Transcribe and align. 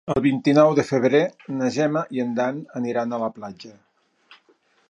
El 0.11 0.19
vint-i-nou 0.25 0.71
de 0.79 0.85
febrer 0.87 1.21
na 1.59 1.69
Gemma 1.77 2.03
i 2.17 2.25
en 2.25 2.33
Dan 2.41 2.65
aniran 2.81 3.15
a 3.19 3.23
la 3.25 3.33
platja. 3.37 3.75